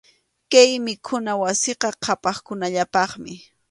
Kay 0.51 0.71
mikhuna 0.85 1.31
wasiqa 1.41 1.89
qhapaqkunallapaqmi. 2.03 3.33